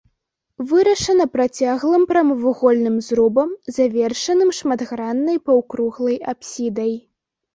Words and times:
Вырашана 0.69 1.25
працяглым 1.35 2.03
прамавугольным 2.11 2.95
зрубам, 3.09 3.49
завершаным 3.77 4.49
шматграннай 4.61 5.37
паўкруглай 5.51 6.17
апсідай. 6.33 6.93